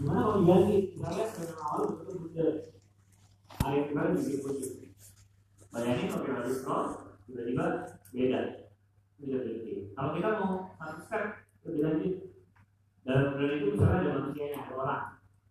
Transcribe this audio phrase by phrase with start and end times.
[0.00, 0.76] Gimana kalau diganti?
[0.96, 2.50] Misalnya dengan awal betul betul
[3.60, 4.70] hari yang kemarin bikin putih.
[5.70, 6.86] Bayangin kalau kita di scroll,
[7.28, 7.64] tiba-tiba
[8.10, 8.40] beda.
[9.20, 9.72] Bisa berhenti.
[9.92, 11.24] Kalau kita mau satu step
[11.68, 12.14] lebih lanjut,
[13.04, 15.04] dalam bulan itu misalnya ada manusianya, ada orang,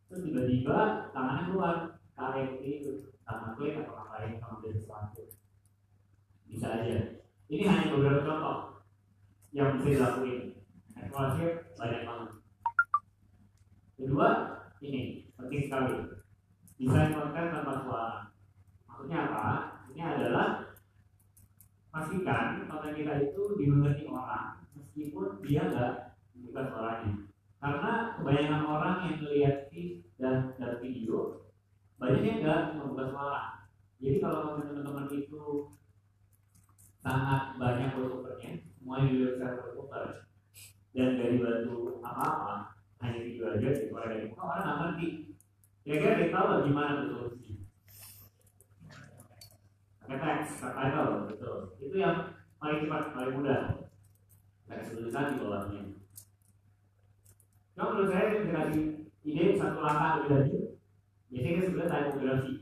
[0.10, 0.78] terus tiba-tiba
[1.14, 2.92] tangannya keluar ke area itu,
[3.22, 5.24] tangan klik atau orang lain sama dari sesuatu.
[6.50, 6.98] Bisa aja.
[7.50, 8.58] Ini hanya beberapa contoh
[9.54, 10.58] yang bisa dilakuin.
[10.98, 11.44] Eksplorasi
[11.78, 12.30] banyak banget.
[14.00, 16.08] Kedua, ini penting sekali.
[16.80, 18.32] Desain konten tanpa suara.
[18.88, 19.46] Maksudnya apa?
[19.92, 20.48] Ini adalah
[21.92, 26.16] pastikan konten kita itu dimengerti orang meskipun dia nggak
[26.48, 27.12] buka suaranya.
[27.60, 31.52] Karena kebanyakan orang yang melihat feed dan, dan video
[32.00, 33.44] banyaknya nggak membuka suara.
[34.00, 35.76] Jadi kalau teman-teman itu
[37.04, 40.24] sangat banyak voiceovernya, semuanya bisa voiceover
[40.96, 45.08] dan dari bantu apa-apa hanya video aja Korea dari muka orang nggak ngerti.
[45.84, 47.54] Kira-kira kita tahu lah gimana solusi
[50.00, 51.58] pakai teks subtitle betul.
[51.80, 52.18] Itu yang
[52.58, 53.62] paling cepat paling mudah.
[54.70, 55.82] Teks tulisan di bawahnya
[57.74, 58.86] Cuma menurut saya dikasih
[59.24, 60.64] ide satu langkah lebih lanjut
[61.30, 62.54] biasanya kan sebenarnya typografi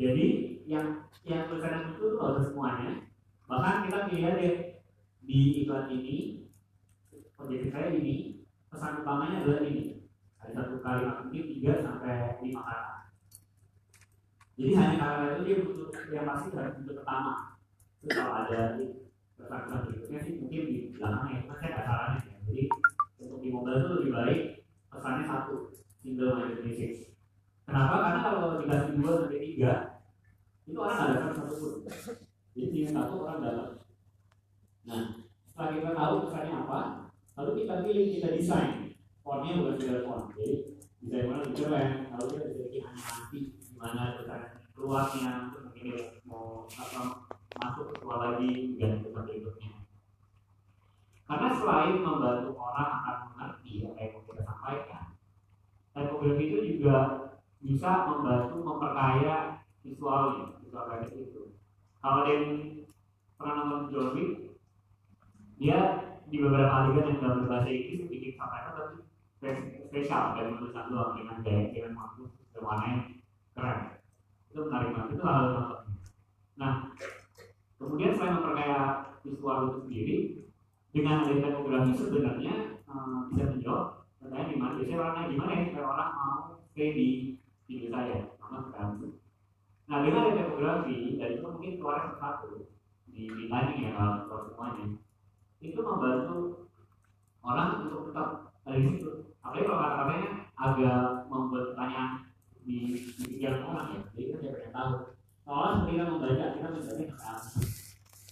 [0.00, 0.26] jadi
[0.64, 0.86] yang
[1.28, 3.04] yang tulisan itu tuh harus semuanya.
[3.44, 4.56] Bahkan kita pilih deh
[5.26, 6.16] di iklan ini
[7.36, 8.29] objektif saya ini
[8.70, 10.06] pesan utamanya adalah ini.
[10.40, 13.00] Ada satu kali mungkin tiga sampai lima kata
[14.60, 17.56] jadi hanya kata itu dia butuh yang pasti harus bentuk pertama.
[18.04, 18.76] Terus kalau ada
[19.40, 21.36] pesan-pesan berikutnya sih mungkin di belakangnya.
[21.40, 22.36] Itu saya nggak sarannya ya.
[22.44, 22.64] Jadi
[23.24, 24.40] untuk di mobile itu lebih baik
[24.92, 25.72] pesannya satu
[26.04, 27.08] single minded message
[27.64, 27.94] kenapa?
[28.04, 29.72] Karena kalau dikasih dua sampai tiga
[30.68, 31.74] itu orang nggak dapat satu pun.
[32.52, 33.68] Jadi tinggal satu orang dapat.
[34.84, 35.02] Nah
[35.48, 36.78] setelah kita tahu pesannya apa
[37.40, 38.92] lalu kita pilih kita desain.
[39.24, 40.28] Fontnya bukan sekedar font.
[40.36, 41.88] Jadi desain mana lebih keren?
[42.12, 43.38] Lalu kita bisa bikin animasi
[43.80, 44.42] gimana tulisan
[44.76, 45.32] keluarnya
[45.76, 49.72] dia mau apa masuk ke sekolah lagi dan tempat berikutnya
[51.24, 55.04] karena selain membantu orang akan mengerti apa yang mau kita sampaikan
[55.96, 56.96] typografi itu juga
[57.60, 59.36] bisa membantu memperkaya
[59.84, 61.42] visualnya visual kreatif itu.
[62.00, 62.48] Kalau ada yang
[63.36, 64.08] pernah nonton John
[65.60, 65.80] dia
[66.30, 69.02] di beberapa adegan yang dalam bahasa Inggris bikin subtitle
[69.42, 70.38] tapi spesial.
[70.38, 72.22] Dari tulisan doang dengan gaya dengan waktu
[72.54, 73.00] dan yang
[73.58, 73.78] keren.
[74.50, 75.68] Itu menarik banget itu hal yang
[76.60, 76.92] nah
[77.80, 78.80] kemudian selain memperkaya
[79.24, 80.16] visual itu sendiri
[80.92, 82.54] dengan ada typografi sebenarnya
[82.84, 86.36] uh, bisa menjawab pertanyaan di mana biasanya warna gimana ya supaya orang mau
[86.68, 87.08] stay di
[87.64, 88.28] video saya?
[88.36, 89.16] Sama sekarang
[89.88, 92.68] nah dengan ada typografi dan itu mungkin keluar satu
[93.08, 95.00] di, di timing ya kalau semuanya
[95.60, 96.68] itu membantu
[97.44, 98.28] orang untuk tetap
[98.64, 99.36] ada di situ.
[99.40, 102.12] Apalagi kalau kata-katanya agak membuat pertanyaan
[102.64, 102.76] di,
[103.16, 104.00] pikiran orang ya.
[104.12, 104.92] Jadi kita tidak pernah tahu.
[105.50, 107.44] Seperti kita membaca, kita membaca ke atas.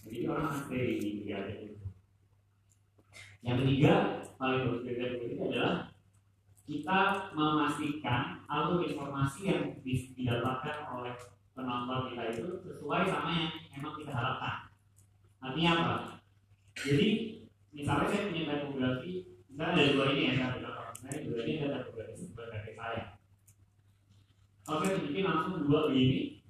[0.05, 1.67] Jadi orang akan stay di pikiran itu.
[3.39, 3.93] Yang ketiga,
[4.37, 5.75] paling bagus dari ini adalah
[6.69, 7.01] kita
[7.33, 11.17] memastikan alur informasi yang didapatkan oleh
[11.57, 14.69] penonton kita itu sesuai sama yang memang kita harapkan.
[15.41, 16.18] Artinya apa?
[16.79, 17.09] Jadi
[17.75, 19.13] misalnya saya punya typografi,
[19.51, 20.87] misalnya ada dua ini ya, saya contoh.
[20.99, 23.05] Misalnya dua ini ada sebagai saya.
[24.69, 26.45] Kalau saya bikin langsung dua begini,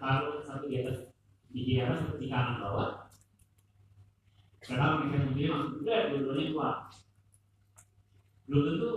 [0.00, 1.12] taruh satu di atas
[1.52, 3.12] di atas, satu di kanan bawah.
[4.64, 6.76] Sekarang misalnya begini langsung udah dua-duanya keluar.
[8.48, 8.90] Belum tentu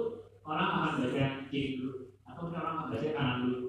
[0.47, 3.59] orang akan baca kiri dulu, atau orang akan baca kanan dulu.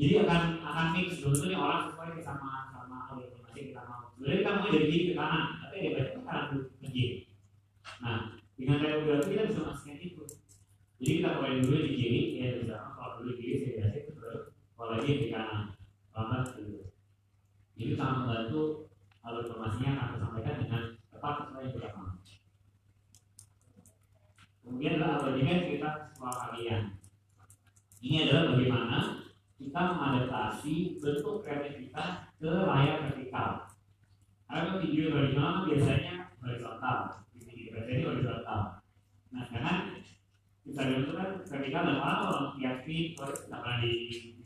[0.00, 4.08] Jadi akan akan mix belum tentu orang sesuai sama sama informasi kita mau.
[4.16, 7.30] Sebenarnya kita mau dari kiri ke kanan, tapi dia baca ke kiri.
[8.02, 10.24] Nah, dengan typografi kita bisa memastikan itu.
[10.96, 14.12] Jadi kita mulai dulu di kiri, ya bisa kalau dulu di kiri saya biasa itu
[14.76, 15.62] kalau lagi di kanan,
[16.12, 16.80] lambat dulu.
[17.76, 18.60] Jadi sangat membantu
[19.26, 20.82] alur informasinya akan disampaikan dengan
[21.12, 21.90] tepat sesuai yang kita.
[24.66, 26.82] Kemudian adalah bandingkan cerita sekolah kalian.
[28.02, 28.98] Ini adalah bagaimana
[29.56, 33.65] kita mengadaptasi bentuk kreativitas ke layar vertikal.
[34.46, 36.98] Karena video tradisional biasanya horizontal,
[37.34, 38.60] video biasanya horizontal.
[39.34, 39.78] Nah, sekarang
[40.66, 41.12] Instagram itu
[41.74, 42.54] kan kalau
[42.86, 43.92] feed, terus tidak pernah di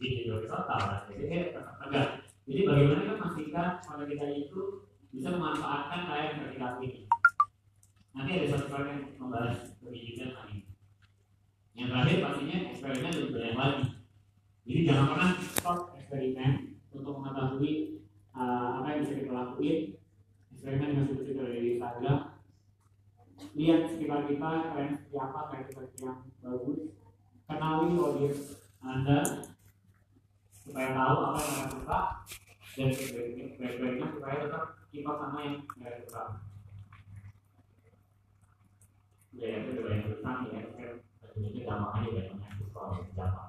[0.00, 0.80] video horizontal,
[1.12, 2.08] jadi dia tetap tegak.
[2.48, 4.60] Jadi bagaimana kita memastikan pada kita itu
[5.12, 7.04] bisa memanfaatkan layar vertikal ini.
[8.16, 10.66] Nanti ada satu slide yang membahas lebih detail ini.
[11.76, 13.84] Yang terakhir pastinya eksperimen lebih banyak lagi.
[14.66, 16.52] Jadi jangan pernah stop eksperimen
[16.90, 17.99] untuk mengetahui
[18.36, 19.78] uh, apa yang bisa kita lakuin.
[20.50, 22.18] Eksperimen dengan seperti dari Instagram.
[23.56, 26.80] Lihat sekitar kita tren seperti apa kreativitas yang bagus.
[27.48, 28.40] Kenali audiens
[28.80, 29.20] anda
[30.70, 31.98] supaya tahu apa yang mereka suka
[32.78, 32.88] dan
[33.58, 36.22] baik-baiknya supaya tetap up sama yang mereka suka
[39.34, 40.60] ya itu udah banyak tulisan ya
[41.40, 43.44] ini gampang aja ya namanya soal Java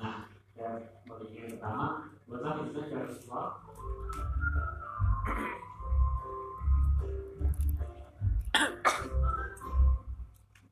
[0.00, 0.31] nah
[0.62, 0.78] yang
[1.34, 1.86] yang pertama
[2.86, 3.46] secara visual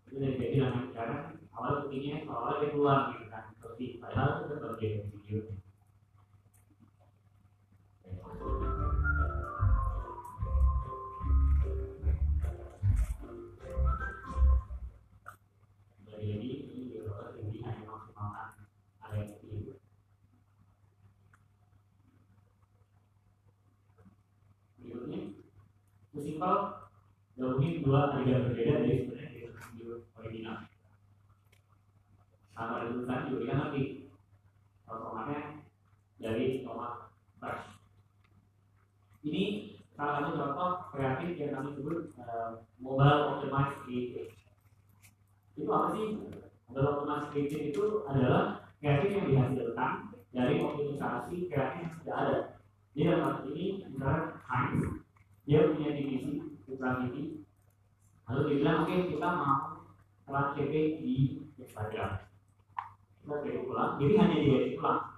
[0.07, 1.23] itu dari jadi namanya sekarang
[1.55, 3.45] awal pentingnya soalnya dia keluar gitu kan.
[3.59, 5.10] Seperti padahal itu kan
[27.81, 29.91] dua adegan berbeda dari sebenarnya dari video
[30.21, 30.57] original.
[32.53, 33.83] Sama ada tulisan juga ngerti.
[34.85, 35.41] Kalau tomatnya
[36.21, 37.09] dari tomat
[37.41, 37.65] fresh.
[39.25, 39.43] Ini
[39.97, 44.33] salah satu contoh kreatif yang kami sebut uh, mobile optimized creative.
[45.57, 46.07] Itu apa sih?
[46.69, 49.93] Mobile optimized creative itu adalah kreatif yang dihasilkan
[50.37, 52.39] dari optimisasi kreatif yang sudah ada.
[52.93, 54.83] Jadi dalam hal ini misalnya Heinz
[55.49, 56.33] dia punya divisi
[56.69, 57.40] Putra TV
[58.31, 59.59] lalu dia bilang oke okay, kita mau
[60.25, 60.73] telah CP
[61.03, 61.15] di
[61.59, 62.13] Instagram
[63.21, 65.11] kita edit ulang jadi hanya di edit ulang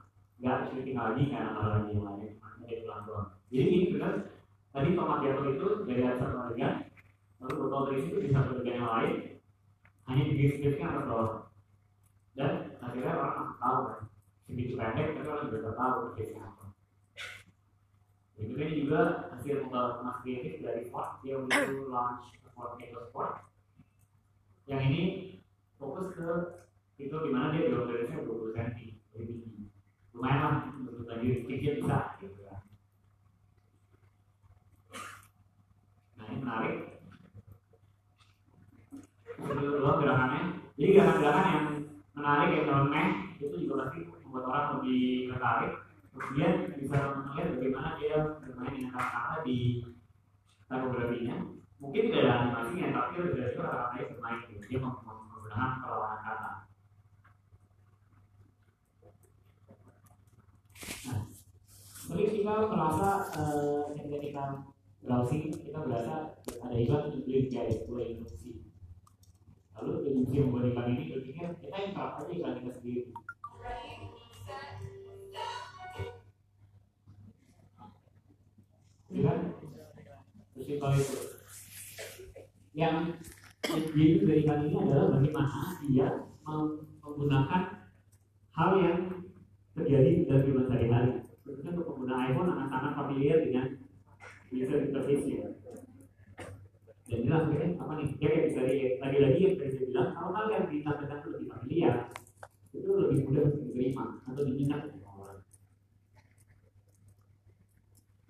[0.43, 2.31] nggak syuting lagi nggak nambah lagi yang lain.
[2.43, 3.29] Hanya edit ulang doang.
[3.47, 4.13] Jadi ini benar
[4.75, 6.75] tadi tomat jatuh itu dari satu adegan
[7.43, 9.15] lalu botol berisi itu di satu adegan yang lain.
[10.11, 11.33] Hanya digeser-geserkan atas bawah.
[12.35, 14.01] Dan akhirnya orang tahu kan.
[14.51, 16.65] Segitu pendek tapi orang juga tahu prosesnya apa.
[18.35, 21.23] Itu ini juga hasil pembalap mas kreatif dari Ford.
[21.23, 22.35] Dia untuk launch
[24.73, 25.03] Yang ini
[25.77, 26.29] fokus ke
[26.97, 28.71] itu di mana dia saya 20 cm
[29.13, 29.63] lebih tinggi
[30.17, 32.63] lumayan lah untuk tadi kecil bisa gitu kan.
[36.17, 36.77] Nah ini menarik.
[39.37, 40.41] Kedua gerakannya.
[40.79, 41.67] Jadi gerakan-gerakan yang
[42.17, 43.09] menarik yang nyeleneh
[43.43, 45.73] itu juga pasti membuat orang lebih tertarik.
[46.17, 49.85] Kemudian bisa melihat bagaimana dia bermain dengan kata-kata di
[50.65, 51.37] takografinya
[51.83, 54.65] mungkin tidak ada animasinya tapi sudah itu kata-katanya bermain gitu.
[54.71, 56.51] dia menggunakan perlawanan kata.
[61.03, 61.21] Nah
[62.13, 64.45] tapi kita merasa uh, ketika
[65.03, 68.63] browsing kita berasa ada iklan English guys boleh induksi
[69.75, 73.03] lalu induksi yang membuat iklan ini berpikir kita yang aja iklan kita sendiri.
[79.13, 79.39] Kan?
[80.57, 81.42] Festival itu
[82.73, 83.17] yang
[83.63, 86.09] jadi dari kali ini adalah bagaimana dia
[87.05, 87.63] menggunakan
[88.53, 88.99] hal yang
[89.77, 91.13] terjadi dalam kehidupan sehari-hari.
[91.43, 93.67] Khususnya untuk pengguna iPhone akan sangat familiar dengan
[94.53, 95.53] user interface nya
[97.13, 98.09] dan inilah akhirnya apa nih?
[98.17, 98.61] Dia kayak bisa
[99.05, 101.97] lagi-lagi yang tadi saya bilang kalau hal yang ditampilkan itu lebih familiar
[102.73, 104.83] itu lebih mudah untuk diterima atau diminat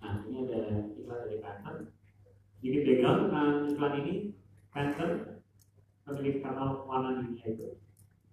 [0.03, 1.75] Nah, ini ada iklan dari Panther.
[2.59, 4.13] Sedikit background tentang iklan ini,
[4.73, 5.37] Panther
[6.03, 7.77] pemilik kanal warna dunia itu.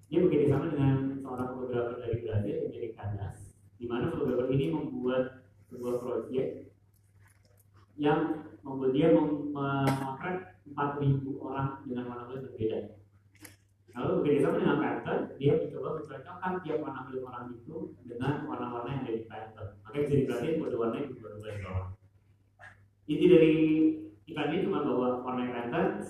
[0.08, 3.36] Dia bekerja sama dengan seorang fotografer dari Brazil yang jadi Candas,
[3.78, 6.72] di mana fotografer ini membuat sebuah proyek
[8.00, 12.78] yang membuat dia memotret 4.000 orang dengan warna kulit berbeda.
[13.90, 17.76] Lalu bekerja sama dengan Panther, dia mencoba mencocokkan tiap warna kulit orang itu
[18.08, 19.66] dengan warna-warna yang ada di Panther.
[19.84, 21.86] Makanya bisa diperhatiin kode warnanya berubah-ubah.
[23.10, 23.54] Inti dari
[24.30, 25.42] iklan ini cuma bahwa warna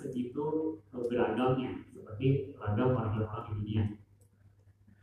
[0.00, 3.84] Panther segitu beragamnya, seperti ragam warna kulit orang di dunia.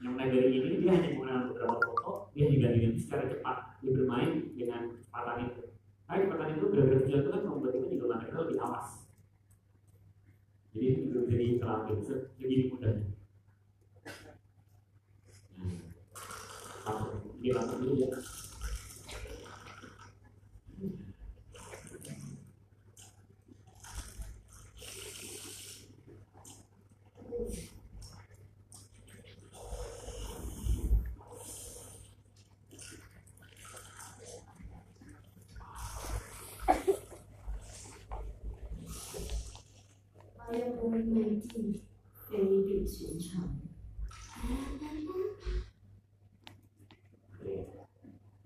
[0.02, 3.58] Yang menarik dari ini, dia hanya menggunakan beberapa foto, dia diganti-ganti secara cepat.
[3.86, 5.64] Dia bermain dengan kecepatan itu.
[6.10, 8.90] Karena kecepatan itu benar-benar itu kan membuat kita juga mereka lebih awas
[10.78, 13.10] jadi itu juga bisa diterapkan segini mudahnya
[16.86, 17.02] nah,
[17.42, 18.10] ini langsung dulu ya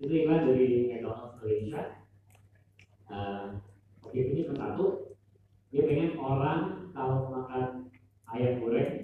[0.02, 1.82] itu iklan dari McDonald's Malaysia
[3.06, 3.62] uh,
[4.02, 5.14] oke ini yang satu
[5.70, 7.88] dia pengen orang kalau makan
[8.34, 9.02] ayam goreng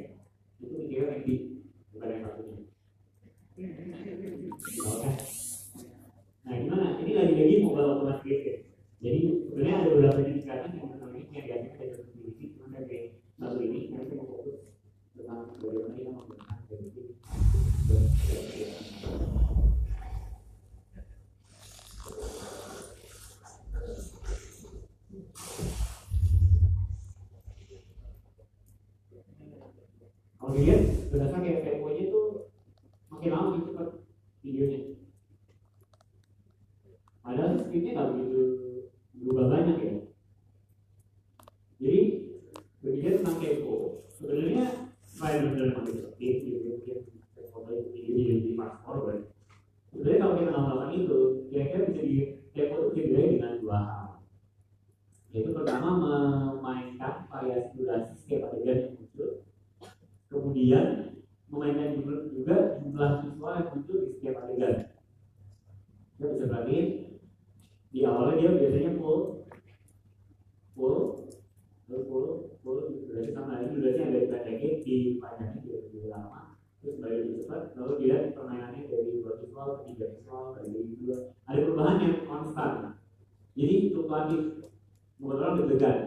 [15.99, 17.19] itu menggunakan teknik
[30.39, 32.23] kalau dilihat berdasarkan kayak temponya itu
[33.11, 33.89] makin lama makin cepat
[34.41, 34.81] videonya
[37.21, 38.43] padahal speednya nggak begitu
[39.19, 39.95] berubah banyak ya
[41.83, 42.01] jadi
[42.81, 43.75] berbicara tentang tempo
[44.15, 44.65] sebenarnya
[45.05, 46.97] selain benar makin speed gitu mungkin
[47.35, 49.29] tempo video jadi di fast forward
[49.93, 51.19] sebenarnya kalau kita melakukan itu
[51.51, 52.17] kira-kira bisa di
[52.55, 54.09] tempo itu bisa dibagi dengan dua hal
[55.39, 59.31] yaitu pertama memainkan variasi durasi setiap adegan yang muncul.
[60.27, 60.87] Kemudian
[61.47, 61.95] memainkan
[62.35, 64.75] juga jumlah visual yang muncul di setiap adegan.
[66.19, 66.87] Kita bisa perhatiin
[67.95, 69.47] di awalnya dia biasanya full
[70.75, 70.99] full
[71.87, 72.27] lalu full
[72.61, 76.43] full durasi sama ini durasinya agak dipendekin di panjangnya juga lebih lama
[76.83, 81.17] terus kembali lebih cepat lalu dia permainannya dari dua visual ke tiga visual dari dua
[81.49, 82.73] ada perubahan yang konstan.
[83.57, 84.43] Jadi fluktuatif
[85.23, 85.99] orang deg-degan.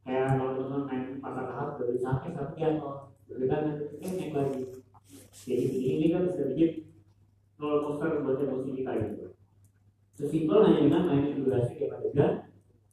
[0.00, 2.96] Kayak kalau teman-teman main pasar tahap dari sampai satu jatuh
[3.26, 3.62] deg-degan
[4.00, 4.62] kan naik lagi.
[5.30, 6.90] Jadi ini kan bisa bikin
[7.60, 9.36] roller coaster buat emosi kita gitu
[10.16, 12.32] sesimpel hanya dengan main durasi tiap adegan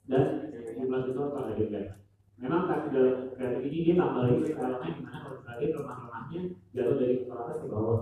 [0.07, 1.99] dan jumlah visual per adegan
[2.39, 6.39] memang kasih dalam kreatif ini dia tambah lagi elemen di mana kalau tadi lemah-lemahnya
[6.71, 7.99] jatuh dari atas ke bawah.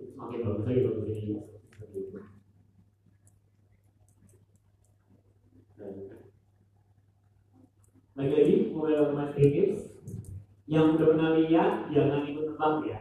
[0.00, 1.38] Semakin bagus lagi ini
[1.70, 2.18] seperti itu
[8.18, 9.86] lagi-lagi mulai otomatis
[10.70, 12.98] yang udah pernah lihat jangan ikut tebak ya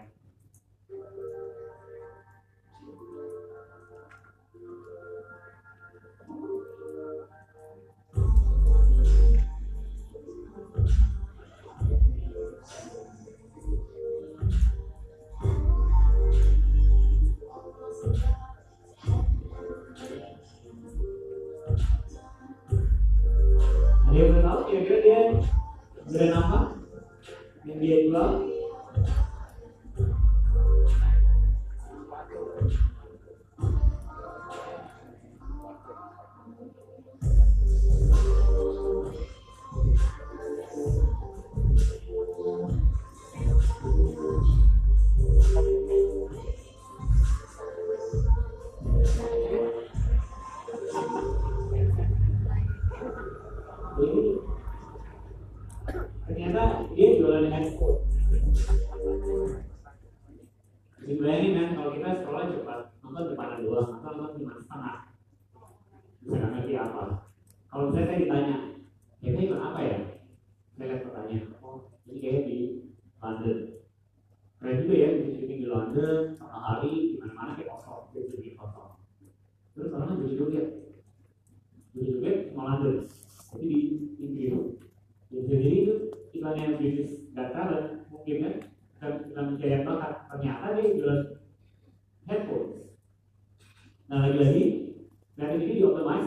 [26.09, 26.57] brand apa
[27.69, 27.97] yang dia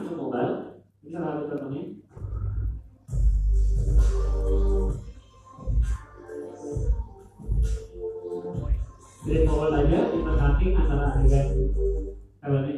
[0.02, 0.54] ke mobile.
[1.02, 1.82] Salah satu contohnya.
[9.23, 10.30] Dari mobile aja kita
[10.75, 11.47] antara adegan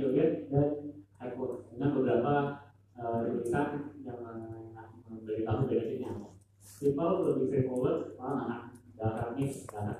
[0.00, 0.68] joget dan
[1.16, 2.34] headphones dengan beberapa
[3.00, 4.20] uh, tulisan yang
[5.08, 5.64] memberitahu
[6.04, 6.28] apa.
[6.60, 8.62] Simple lebih straightforward, malah anak
[8.96, 9.93] dasar mix, dasar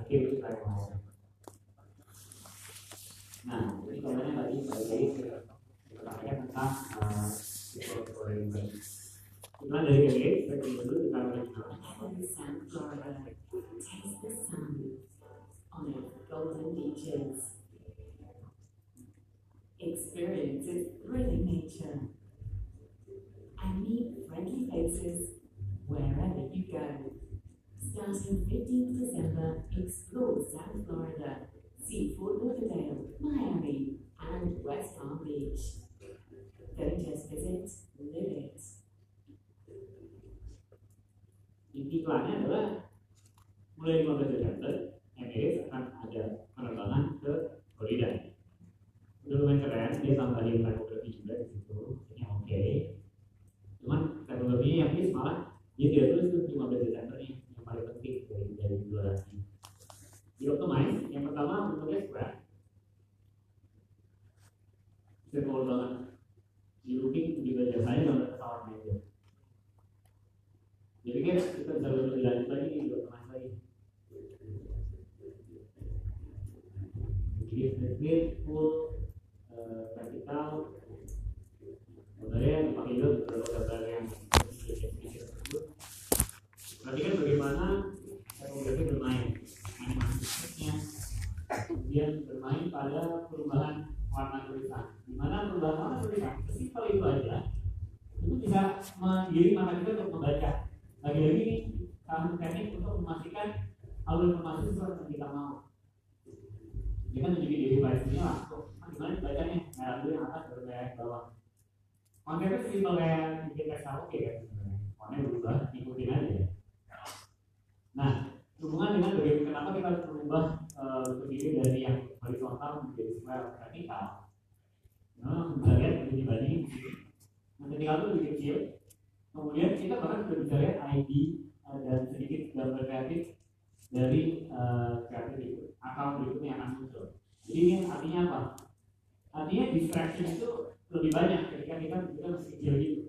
[140.95, 143.03] lebih banyak ketika kita kita masih kecil gitu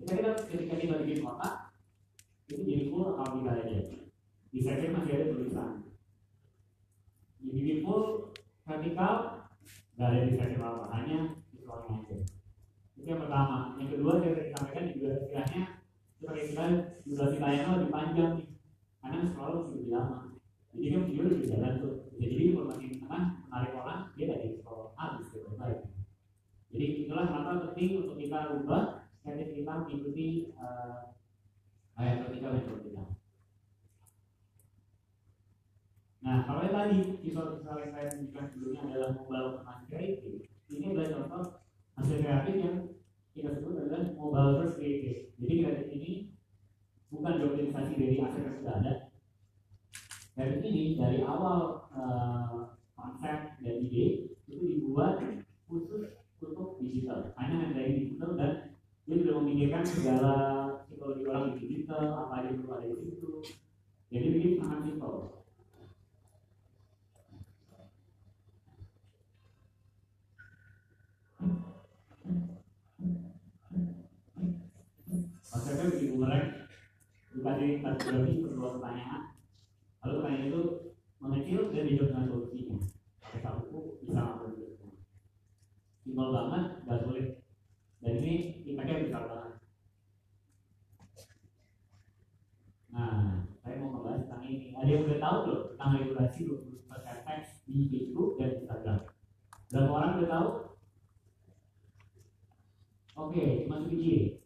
[0.00, 1.70] ketika kita ketika kita bikin kotak
[2.50, 3.78] itu jadi full akun kita aja.
[4.50, 5.70] Distraction masih ada tulisan.
[7.46, 8.34] Jadi full
[8.66, 9.14] vertikal
[9.94, 11.18] nggak ada distraction apa hanya
[11.54, 12.16] visualnya aja.
[12.98, 13.78] Itu yang pertama.
[13.78, 15.62] Yang kedua saya tadi sampaikan juga istilahnya
[16.18, 16.70] sebagai istilah
[17.06, 18.48] durasi layarnya lebih panjang nih.
[19.00, 20.18] Karena masih lebih lama.
[20.74, 21.94] Jadi kan video lebih jalan tuh.
[22.18, 25.80] Jadi informasi tengah menarik orang dia dari scroll habis ke baik
[26.80, 31.12] jadi itulah kenapa penting untuk kita ubah kreatif kita mengikuti uh,
[32.00, 33.04] ayat vertikal yang kita
[36.20, 41.08] Nah, kalau yang tadi visual-visual yang saya tunjukkan sebelumnya adalah mobile automation creative, ini adalah
[41.16, 41.44] contoh
[41.96, 42.76] hasil kreatif yang
[43.32, 45.32] kita sebut adalah mobile first creative.
[45.40, 46.12] Jadi kreatif ini
[47.08, 48.92] bukan dioptimisasi dari aset yang sudah ada.
[50.36, 55.24] Kreatif ini dari awal uh, konsep dan ide itu dibuat
[55.72, 57.32] khusus untuk digital.
[57.36, 58.52] Hanya dari digital dan
[59.04, 60.34] dia sudah memikirkan segala
[60.88, 63.30] psikologi orang di digital, apa aja perlu ada di situ.
[64.10, 65.40] Jadi ini sangat simpel.
[75.50, 76.42] konsepnya begini mulai
[77.34, 79.22] dikasih kategori kedua pertanyaan
[80.00, 80.62] lalu pertanyaan itu
[81.18, 82.76] mengecil dan dijawab dengan solusinya
[83.18, 84.39] pakai satu bisa
[86.02, 87.26] simpel banget gak sulit
[88.00, 88.34] dan ini
[88.66, 89.52] impactnya besar banget
[92.90, 97.48] nah saya mau membahas tentang ini ada yang udah tahu loh tentang regulasi 20% teks
[97.68, 98.98] di Facebook dan Instagram
[99.70, 100.48] berapa orang udah tahu
[103.20, 104.40] oke cuma sedikit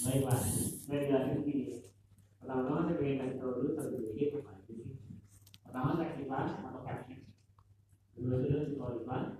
[0.00, 0.40] Baiklah,
[0.88, 1.84] saya jelasin begini.
[2.40, 4.96] Pertama-tama saya ingin kasih tahu dulu satu sedikit apa itu sih.
[5.60, 7.20] Pertama teks iklan atau caption.
[8.16, 9.39] Kedua itu visual iklan.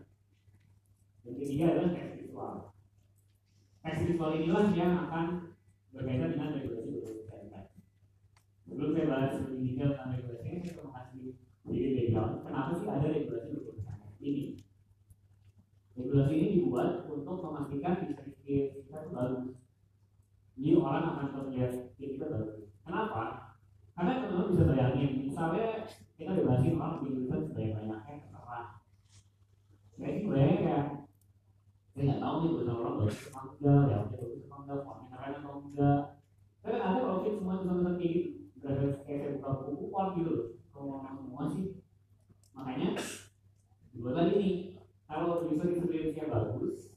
[1.24, 2.52] Dan ketiga adalah teks visual.
[3.84, 5.26] Teks visual inilah yang akan
[5.92, 7.64] berkaitan dengan regulasi berkaitan.
[8.68, 11.24] Sebelum saya bahas lebih detail tentang regulasi ini, saya mau kasih
[11.66, 12.34] sedikit background.
[12.46, 14.44] Kenapa sih ada regulasi berkaitan ini?
[15.98, 19.60] Regulasi ini dibuat untuk memastikan bisnis kita itu bagus
[20.60, 22.68] jadi orang akan tetap melihat kita bagus.
[22.84, 23.22] Kenapa?
[23.96, 25.88] Karena teman-teman bisa bayangin, misalnya
[26.20, 28.66] kita bebasin orang bikin tulisan sebanyak banyaknya terserah.
[29.96, 30.84] Sih bayangin kayak
[32.00, 35.08] saya nggak tahu nih tulisan orang bagus apa enggak, ya oke bagus apa enggak, formnya
[35.12, 36.00] keren atau enggak.
[36.64, 40.30] Tapi ada kalau kita semua tulisan kayak gitu, berada kayak saya buka buku kuat gitu
[40.32, 41.66] loh, kalau semua sih.
[42.56, 42.88] Makanya
[43.92, 44.54] dibuat lagi nih,
[45.04, 46.96] kalau user experience-nya bagus,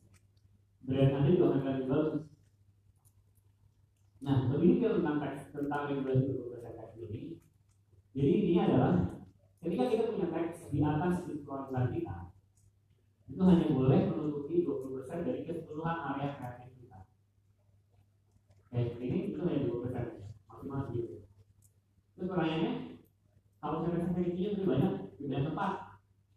[0.88, 2.24] brand Anda juga akan lebih bagus.
[4.24, 7.44] Nah, lebih detail tentang teks tentang regulasi berbahasa teks ini.
[8.16, 8.94] Jadi intinya adalah
[9.60, 12.23] ketika kita punya teks di atas visual kita,
[13.32, 17.00] itu hanya boleh menutupi 20% dari keseluruhan area kreatif kita.
[18.70, 21.24] Kayak ini itu hanya 20% maksimal gitu.
[22.14, 22.72] Terus pertanyaannya,
[23.64, 25.72] kalau saya ini lebih banyak di banyak tempat,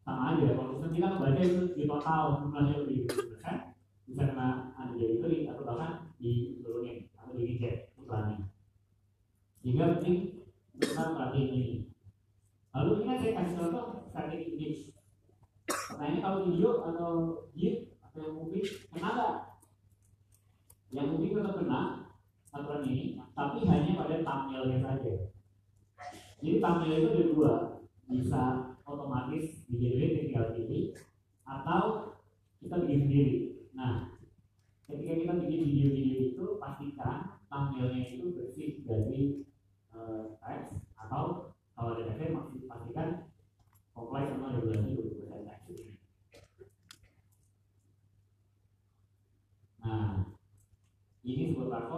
[0.07, 0.55] sama aja.
[0.55, 3.75] Kalau misalnya kita membaca itu di total jumlahnya lebih 20%,
[4.07, 8.47] bisa kena ada klik atau bahkan diturunin atau di reject iklannya.
[9.61, 10.47] Sehingga penting
[10.79, 11.75] kita perhatiin ini.
[12.71, 14.95] Lalu ini kan saya kasih contoh strategi
[15.67, 15.83] image.
[15.91, 17.13] Pertanyaannya kalau video atau
[17.55, 18.63] GIF atau yang movie
[18.95, 19.35] kena nggak?
[20.95, 21.81] Yang movie tetap kena
[22.55, 25.15] aturan ini, tapi hanya pada thumbnailnya saja.
[26.41, 27.53] Jadi thumbnail itu ada dua,
[28.07, 28.43] bisa
[28.87, 30.95] otomatis di-generate tinggal pilih
[31.45, 31.83] atau
[32.63, 33.35] kita bikin sendiri.
[33.75, 34.15] Nah,
[34.89, 39.45] ketika kita bikin video-video itu pastikan thumbnailnya itu bersih dari
[39.93, 43.29] uh, teks atau kalau ada masih pastikan
[43.93, 44.96] comply sama regulasi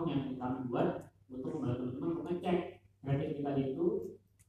[0.09, 2.59] yang kami buat untuk membantu teman-teman untuk ngecek
[3.37, 3.87] kita itu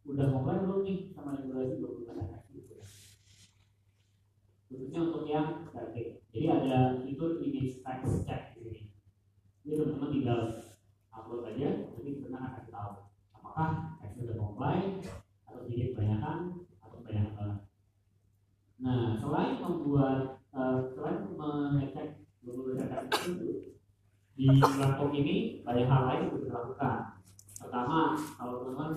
[0.07, 2.07] udah comply belum nih sama regulasi 20
[2.55, 2.75] gitu.
[4.69, 8.81] khususnya untuk yang kreatif jadi ada fitur image text check di sini.
[9.65, 10.41] Jadi teman-teman tinggal
[11.09, 12.91] upload aja nanti kita akan tahu
[13.33, 14.77] apakah text sudah comply
[15.49, 16.37] atau sedikit kebanyakan
[16.79, 17.59] atau banget.
[18.79, 23.67] Nah selain membuat uh, selain mengecek itu
[24.39, 25.35] di platform ini
[25.67, 26.97] banyak hal lain bisa dilakukan
[27.59, 28.91] pertama kalau teman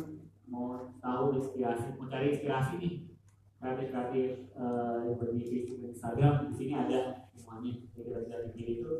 [0.46, 2.94] mau tahu inspirasi mau cari inspirasi nih
[3.58, 4.28] kreatif kreatif
[4.58, 7.78] uh, yang bagi Facebook Instagram di sini ada semuanya.
[7.94, 8.92] Jadi kita bisa pilih itu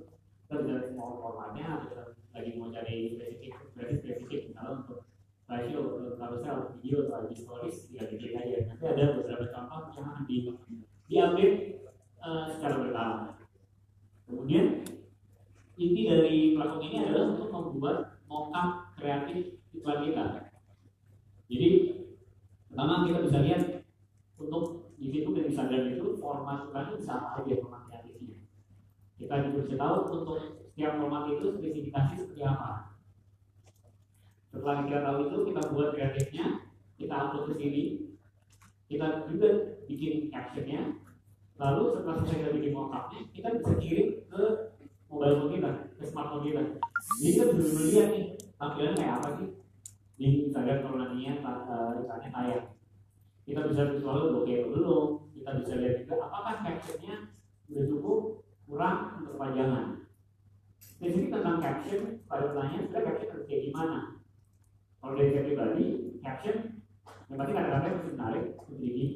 [0.47, 4.99] kita bisa semua formatnya atau lagi mau cari spesifik kreatif spesifik misalnya untuk
[5.47, 10.07] slideshow untuk carousel video atau IG stories tinggal diklik aja nanti ada beberapa contoh yang
[10.09, 10.37] akan di
[11.11, 11.57] diupdate
[12.23, 13.17] uh, secara berkala
[14.33, 14.81] kemudian
[15.77, 20.25] inti dari platform ini adalah untuk membuat mockup kreatif iklan kita.
[21.53, 21.69] Jadi
[22.73, 23.63] pertama kita bisa lihat
[24.41, 28.41] untuk di Facebook dan Instagram itu format itu bisa apa aja format kreatifnya.
[29.21, 30.39] Kita juga bisa tahu untuk
[30.73, 32.97] setiap format itu spesifikasi seperti apa.
[34.49, 36.47] Setelah kita tahu itu kita buat kreatifnya,
[36.97, 37.83] kita upload ke sini,
[38.89, 39.49] kita juga
[39.85, 40.97] bikin captionnya,
[41.63, 44.43] lalu setelah selesai kita bikin mockupnya, kita bisa kirim ke
[45.07, 46.63] mobile phone kita, ke smartphone kita.
[47.23, 48.25] Jadi kita bisa lihat nih
[48.59, 49.49] tampilannya kayak apa sih
[50.19, 52.61] di Instagram kalau nantinya misalnya kayak
[53.43, 57.17] kita bisa visual oke okay, belum, kita bisa lihat juga apakah captionnya
[57.67, 58.19] sudah cukup
[58.67, 59.87] kurang untuk kepanjangan.
[60.83, 63.99] Spesifik tentang caption, pada pertanyaan sudah caption harus kayak gimana?
[65.03, 65.85] Kalau dari saya pribadi,
[66.23, 66.57] caption
[67.31, 69.07] yang pasti kata-kata harus menarik, begini,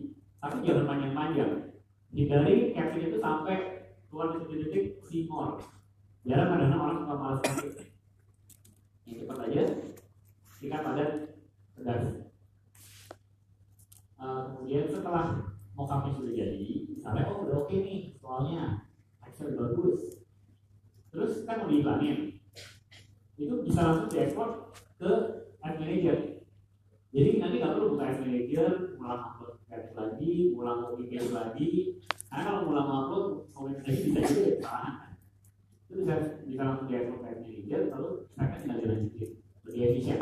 [0.43, 1.53] tapi jangan panjang-panjang.
[2.17, 3.57] Hindari caption itu sampai
[4.09, 5.61] keluar detik-detik see more.
[6.25, 7.73] Jarang kadang orang suka malas sakit
[9.07, 9.63] yang cepat aja
[10.59, 11.05] kita pada
[11.79, 12.03] tegas
[14.19, 18.89] uh, kemudian setelah mockupnya sudah jadi misalnya oh udah oke nih soalnya
[19.27, 20.25] Excel bagus.
[21.13, 22.41] Terus kan mau diiklanin
[23.37, 25.11] itu bisa langsung diekspor ke
[25.61, 26.41] Ad Manager.
[27.13, 28.97] Jadi nanti nggak perlu buka Ad Manager
[29.67, 31.69] kreatif lagi ulang copy lagi.
[32.27, 35.07] Karena kalau ulang upload mau lagi bisa juga ya
[35.87, 39.31] itu bisa bisa langsung diupload ke manager lalu mereka tinggal dilanjutin.
[39.67, 40.19] Lebih efisien.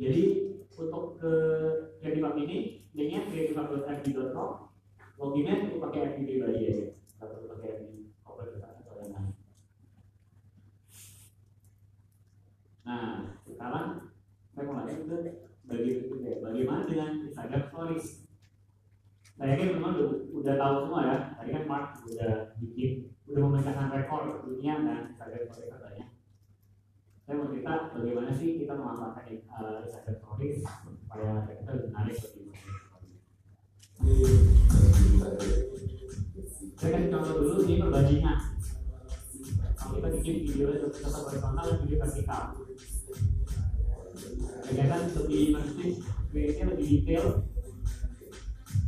[0.00, 0.24] Jadi
[0.80, 1.32] untuk ke
[2.00, 2.58] Creative ini
[2.96, 4.72] linknya creative.fb.com
[5.20, 6.86] loginnya cukup pakai FB pribadi aja.
[7.20, 7.90] Nggak perlu pakai FB
[8.24, 9.32] corporate atau yang lain.
[12.88, 13.08] Nah
[13.44, 13.88] sekarang
[14.56, 15.16] saya mau lanjut ke
[15.66, 18.06] bagaimana dengan Instagram Stories?
[19.40, 21.16] Saya yakin memang udah, udah tahu semua ya.
[21.40, 26.06] Tadi kan Mark udah bikin udah memecahkan rekor dunia dan Instagram Stories katanya
[27.30, 32.18] saya mau cerita bagaimana sih kita memanfaatkan uh, Instagram Stories supaya kita lebih menarik
[36.74, 38.38] saya kasih contoh dulu ini perbandingan.
[39.78, 42.44] Kalau kita bikin video kita horizontal dan video vertikal
[44.66, 45.92] kegiatan lebih masif
[46.30, 47.26] create lebih detail.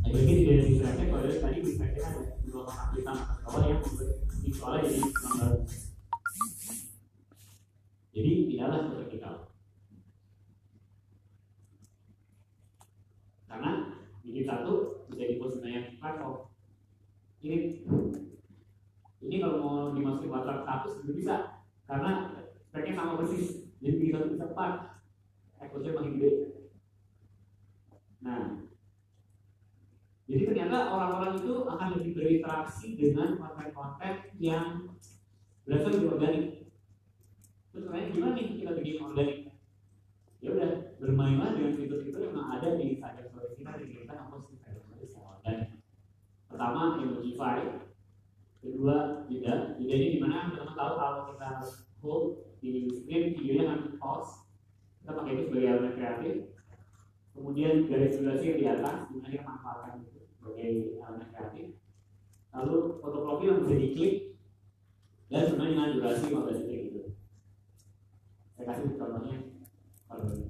[0.03, 3.81] Nah ini ada distraction kalau dari tadi distraction ada dua kotak hitam bawah yang
[4.43, 5.51] visualnya jadi gambar
[8.13, 9.35] jadi tidaklah vertikal
[13.49, 13.71] karena
[14.21, 14.73] bikin satu
[15.09, 16.35] bisa dipost banyak platform
[17.43, 17.57] ini
[19.23, 21.35] ini kalau mau dimasukin WhatsApp status juga bisa.
[21.87, 22.11] Karena
[22.67, 23.71] speknya sama persis.
[23.79, 24.92] Jadi bikin satu empat
[25.73, 26.31] makin gede
[28.23, 28.63] nah
[30.23, 34.95] jadi ternyata orang-orang itu akan lebih berinteraksi dengan konten-konten yang
[35.67, 36.45] berasal dari organik.
[37.69, 39.51] Terus gimana nih kita bikin organik?
[40.39, 44.83] Ya udah bermainlah dengan fitur-fitur yang ada di Instagram Stories kita di kita hapus Instagram
[44.89, 45.69] Stories yang organik.
[46.47, 47.57] Pertama emojify
[48.63, 51.49] kedua jeda jeda ini di mana teman-teman tahu kalau kita
[51.99, 52.25] hold
[52.63, 54.42] di screen videonya akan pause
[55.03, 56.35] kita pakai itu sebagai elemen kreatif.
[57.35, 61.67] Kemudian garis durasi yang di atas kita manfaatkan itu sebagai elemen kreatif.
[62.55, 64.13] Lalu foto profil yang bisa diklik
[65.27, 67.01] dan sebenarnya dengan durasi 15 detik gitu
[68.53, 69.37] saya kasih contohnya
[70.07, 70.47] kalau ini.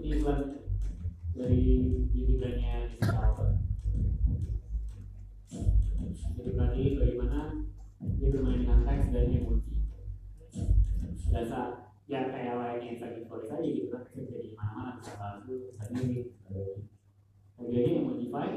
[0.00, 0.40] Iklan
[1.36, 1.62] dari
[2.10, 2.90] youtubernya
[6.40, 7.40] jadi berarti bagaimana?
[8.00, 9.69] Dia bermain dengan teks dan emoji
[11.30, 15.84] dasar yang kayak layaknya Instagram story saja gitu kan bisa jadi mana-mana bisa lagu bisa
[17.54, 18.48] kemudian ini modify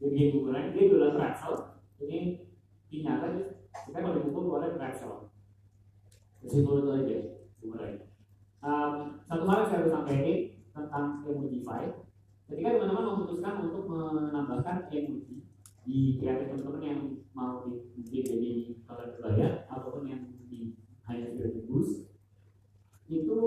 [0.00, 1.56] dia bikin ukuran dia dulu transfer
[2.00, 2.18] ini
[2.88, 3.52] dinyata
[6.52, 7.18] Simpel itu aja,
[7.56, 8.04] simpel aja.
[8.60, 10.38] Um, satu hal yang saya harus sampaikan
[10.74, 11.82] tentang Emojify,
[12.50, 15.48] ketika teman-teman memutuskan untuk menambahkan emoji
[15.86, 17.00] di kreatif teman-teman yang
[17.32, 18.52] mau di, jadi
[18.84, 20.76] konten berbayar ataupun yang di
[21.08, 22.06] hanya sekedar boost
[23.10, 23.38] itu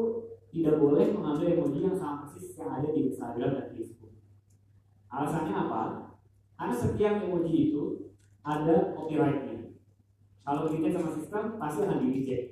[0.55, 4.13] tidak boleh mengambil emoji yang sama persis yang ada di Instagram dan Facebook.
[5.11, 5.83] Alasannya apa?
[6.55, 7.83] Karena setiap emoji itu
[8.45, 9.75] ada copyrightnya.
[10.45, 12.45] Kalau dicek sama sistem pasti akan di reject.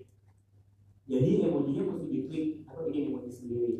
[1.07, 3.71] Jadi emojinya mesti diklik atau bikin emoji sendiri.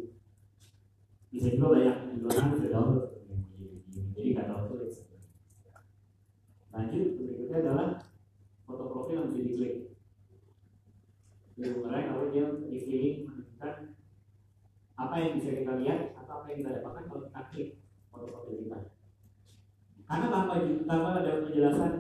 [1.34, 1.98] Bisa juga banyak
[2.30, 3.84] sana bisa download emoji.
[4.14, 4.92] Jadi nggak terlalu sulit.
[6.74, 7.88] Lanjut berikutnya adalah
[8.64, 9.74] foto profil yang bisa diklik.
[11.54, 13.74] Jadi mulai kalau dia revealing menunjukkan
[14.98, 17.70] apa yang bisa kita lihat atau apa yang kita dapatkan kalau kita klik
[18.10, 18.80] foto profil kita.
[20.10, 21.94] Karena tanpa tanpa ada penjelasan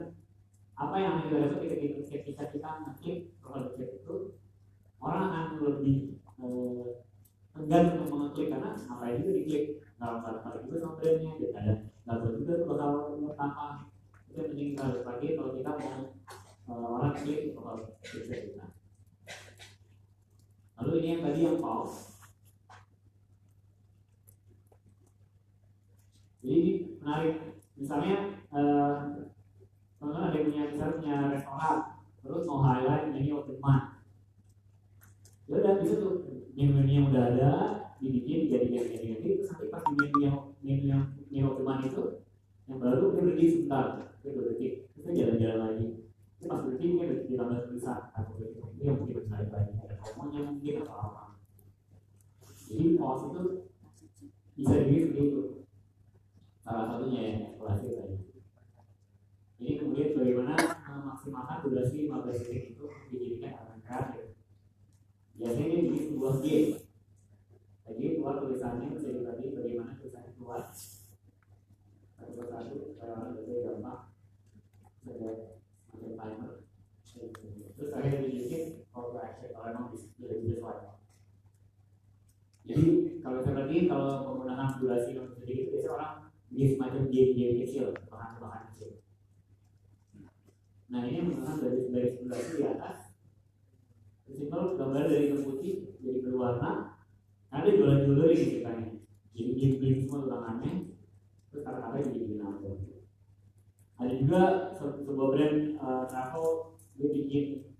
[0.74, 4.16] apa yang kita dapat ketika kita ketika kita ngeklik profil chat itu
[4.98, 6.89] orang akan lebih eh,
[7.54, 9.66] enggan untuk mengeklik karena apa itu diklik
[10.02, 12.94] kalau kalau juga sama brandnya dan ada nggak perlu juga tuh bakal
[13.38, 13.68] tanpa.
[14.34, 16.02] Itu penting kita harus kalau kita mau
[16.74, 18.66] eh, orang klik profil chat kita
[20.80, 22.14] lalu ini yang tadi yang pause
[26.44, 27.36] jadi ini menarik.
[27.80, 28.16] Misalnya
[28.52, 28.98] eh,
[29.98, 31.78] teman-teman ada punya misalnya punya restoran
[32.24, 34.04] terus mau highlight menu of the month
[35.48, 36.16] ya udah bisa tuh.
[36.54, 37.52] Menu-menu yang udah ada
[37.98, 41.58] dibikin jadi jadi jadi jadi terus nanti pas di menu yang menu yang menu of
[41.58, 42.04] the month itu
[42.70, 43.86] yang baru dia berhenti sebentar.
[44.22, 45.88] Dia berhenti dia jalan-jalan lagi.
[46.38, 50.96] Itu pas berhenti dia ditambah tulisan atau itu yang mungkin menarik lagi promonya mungkin atau
[51.00, 51.24] apa
[52.68, 53.42] jadi pause itu
[54.60, 55.42] bisa diri seperti itu
[56.60, 58.18] salah satunya ya eksplorasi tadi
[59.63, 64.26] ini kemudian bagaimana memaksimalkan durasi 15 detik itu dijadikan elemen kreatif
[65.39, 66.72] biasanya dia bikin sebuah game
[67.84, 70.62] jadi keluar tulisannya bisa tadi bagaimana tulisannya keluar
[72.20, 74.02] satu persatu supaya orang bisa gampang
[75.04, 75.32] ada
[75.94, 76.52] timer
[77.76, 78.83] terus akhirnya dibikin
[82.63, 82.86] jadi
[83.19, 86.13] kalau perhatiin kalau menggunakan durasi yang sedikit biasanya orang
[86.47, 88.91] bikin semacam game-game kecil bahan-bahan kecil
[90.88, 92.97] nah ini menggunakan dari dari durasi di atas
[94.23, 96.71] simpel gambar dari hitam putih jadi berwarna
[97.51, 98.89] ada jualan jewelry di ceritanya
[99.36, 100.73] jadi game game semua tangannya
[101.51, 102.69] terus kata-kata jadi apa
[103.93, 104.41] ada juga
[104.79, 106.47] sebuah brand uh, travel
[106.97, 107.73] dia bikin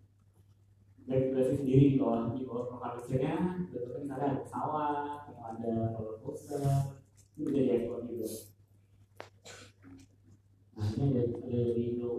[1.08, 3.36] regulasi sendiri di bawah di bawah profil kecilnya
[3.70, 4.98] bentuknya misalnya ada pesawat
[5.30, 6.62] atau ada roller coaster
[7.34, 8.30] itu bisa diekspor juga.
[10.78, 12.12] Nah ini ada ada di Indo.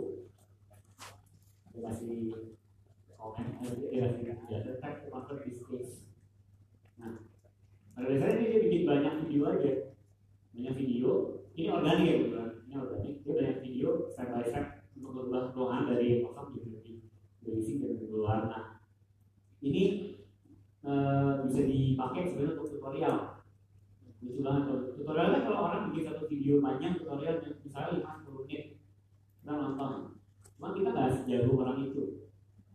[1.70, 2.34] Ada kasih
[3.24, 6.04] komen ada kasih ada tag market space
[7.00, 7.24] nah
[7.96, 9.72] pada dasarnya dia bikin banyak video aja
[10.52, 11.10] banyak video
[11.56, 15.96] ini organik ya bukan ini organik dia banyak video step by step untuk berubah ruangan
[15.96, 16.93] dari kosong jadi
[17.44, 18.80] berisi dan berwarna
[19.64, 19.84] ini
[20.84, 23.16] uh, bisa dipakai sebenarnya untuk tutorial.
[24.24, 28.44] Lucu banget kalau tutorial kan kalau orang bikin satu video panjang tutorial misalnya lima sepuluh
[28.44, 28.80] menit
[29.40, 29.92] kita nonton.
[30.56, 32.28] Cuma kita nggak sejago orang itu.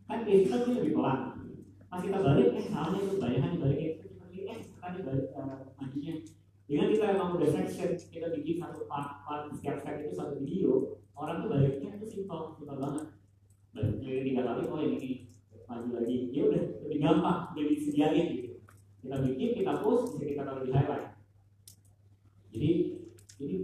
[0.10, 1.20] Kan kita tuh lebih pelan.
[1.90, 4.08] Pas kita balik eh salahnya itu bayangan balik itu
[4.46, 6.14] eh kan balik uh, majunya.
[6.70, 11.42] Dengan kita emang udah section kita bikin satu part part setiap itu satu video orang
[11.42, 13.19] tuh baliknya itu simpel simpel banget
[13.76, 15.12] balik tiga kali oh yang ini
[15.70, 16.16] maju lagi.
[16.34, 18.50] Ya udah lebih gampang jadi disediain gitu.
[19.00, 21.08] Kita bikin kita post bisa kita taruh di highlight.
[22.50, 22.70] Jadi
[23.40, 23.56] ini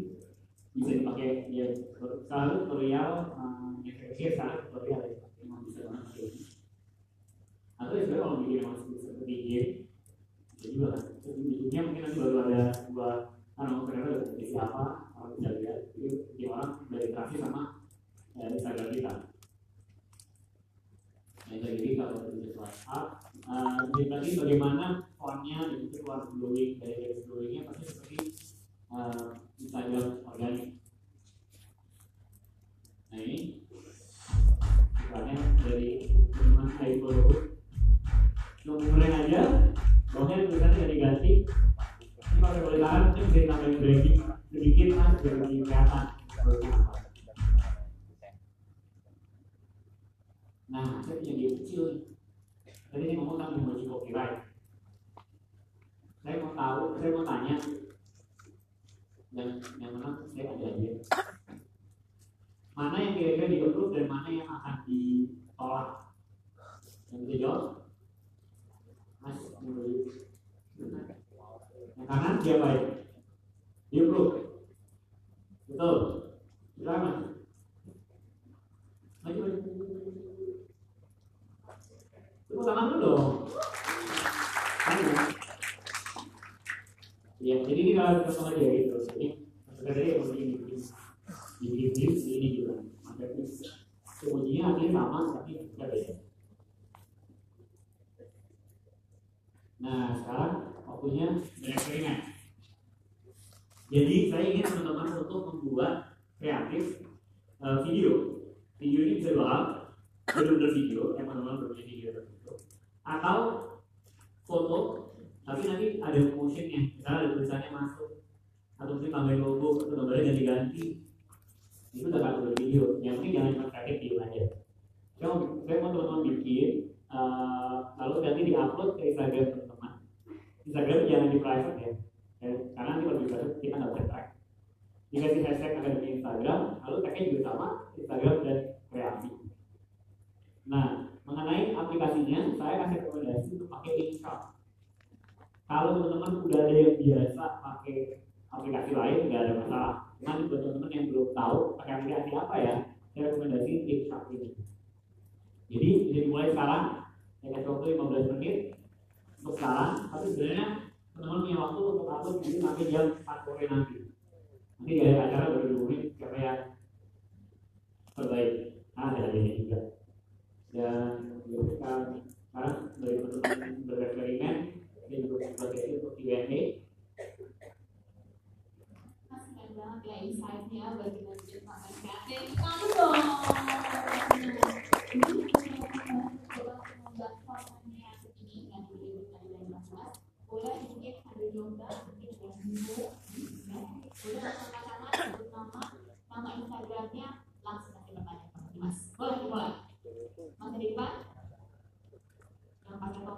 [0.75, 1.65] bisa dipakai ya
[2.27, 3.11] selalu tutorial
[3.81, 6.31] yang kecil selalu tutorial ya memang bisa banget
[7.75, 9.69] atau ya kalau bikin emang seperti game
[10.59, 11.03] ya juga kan.
[11.25, 13.09] Bikinnya mungkin nanti baru ada dua
[13.55, 14.83] anu ternyata dari siapa
[15.15, 17.83] orang bisa lihat itu di orang berinteraksi sama
[18.35, 19.13] ya, Instagram kita
[21.55, 27.61] yang jadi kalau tulis WhatsApp uh, jadi bagaimana fontnya itu keluar glowing dari garis glowingnya
[27.71, 28.17] pasti seperti
[28.91, 30.75] uh, Instagram organik.
[33.07, 33.39] Nah ini
[34.99, 35.89] misalnya dari
[36.35, 37.31] teman saya follow
[38.65, 39.41] mulai aja
[40.11, 41.31] bawahnya tulisannya jadi ganti.
[42.19, 44.34] Ini kalau boleh tahan mungkin bisa ditambahin branding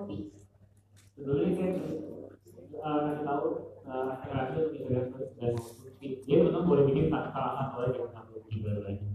[0.07, 0.31] kopi.
[1.19, 1.67] Dulu dia
[2.79, 3.45] uh, tahu
[3.83, 5.01] eh, akhir-akhir gitu ya,
[5.41, 5.53] dan
[5.99, 9.07] dia memang boleh bikin tanpa akan oleh yang satu bikin dua-duanya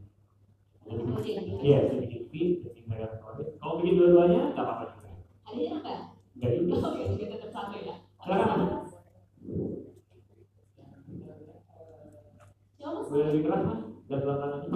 [1.62, 3.16] iya sedikit fit sedikit merah
[3.62, 4.84] kalau bikin dua-duanya nggak apa-apa
[6.36, 6.50] nggak
[7.16, 7.94] kita tetap ya?
[13.12, 13.80] Boleh lebih keras mas?
[14.08, 14.68] Dan lagi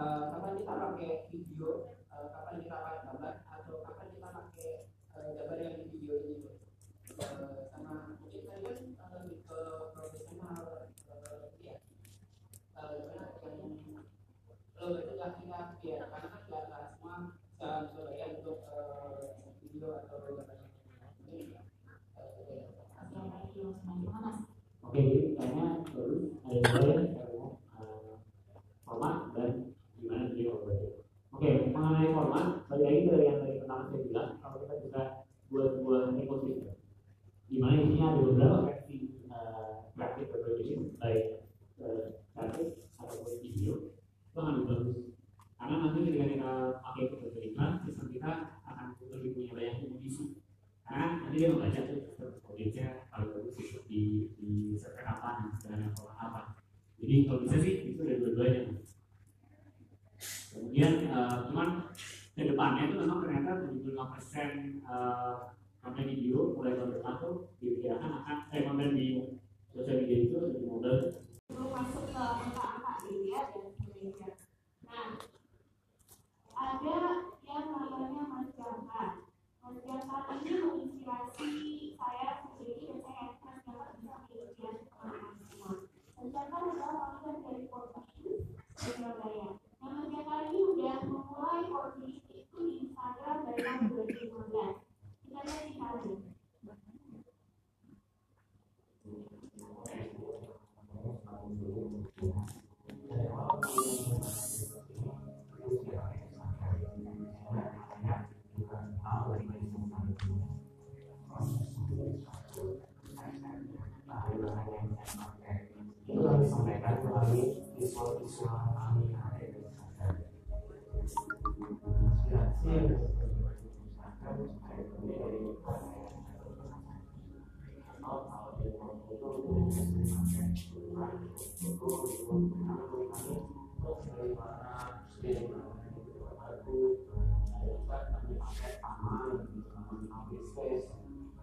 [0.00, 1.10] uh, karena kita pakai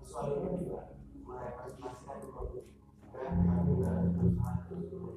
[0.08, 0.80] soalnya juga
[1.28, 2.66] merepresentasikan produk.
[3.14, 5.17] Dan kita juga berusaha untuk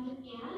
[0.00, 0.48] selanjutnya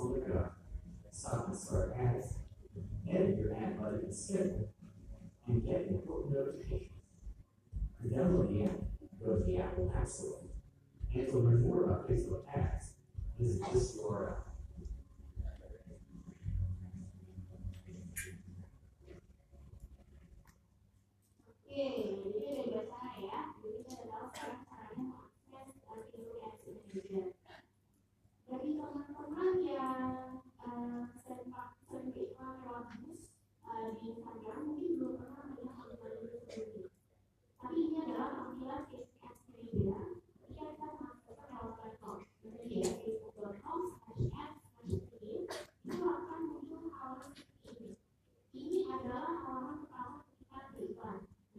[0.00, 0.48] on the go.
[1.10, 2.34] Silence for ads.
[3.08, 4.68] and your antibody is and schedule.
[5.46, 6.92] And get important notifications.
[8.02, 8.78] To the app,
[9.24, 10.40] go to the Apple App Store.
[11.14, 12.92] And to learn more about Facebook ads,
[13.38, 14.36] visit this URL.
[21.68, 22.27] Yay.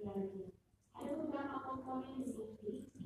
[0.09, 2.97] Ada beberapa komponen di sini, di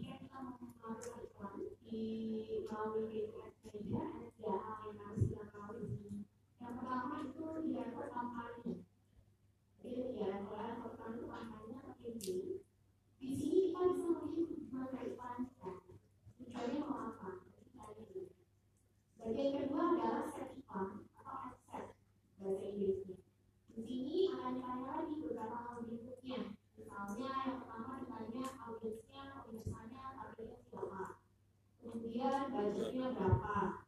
[3.28, 5.91] saja, yang harus.
[6.64, 7.43] Yang pertama itu
[12.08, 12.64] itu.
[13.20, 15.72] Di sini kita bisa melihat kita.
[19.24, 21.95] Bagian kedua adalah set atau set
[22.39, 23.20] bahasa Inggrisnya.
[23.72, 25.12] Di sini akan ditanya lagi
[32.72, 33.03] Itu
[33.43, 33.82] 啊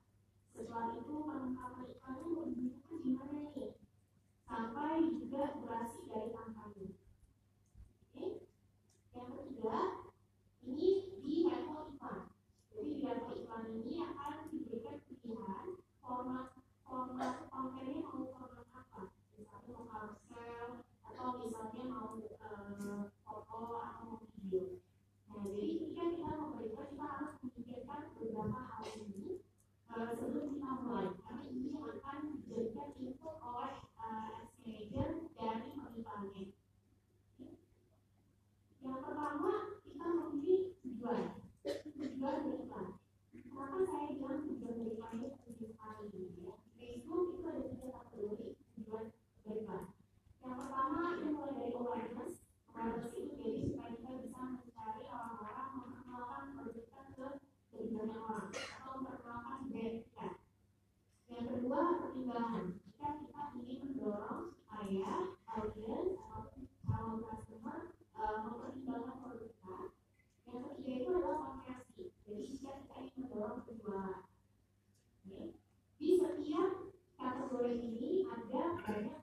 [77.66, 78.46] oleh ini ada
[78.86, 79.15] banyak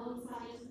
[0.00, 0.69] alongside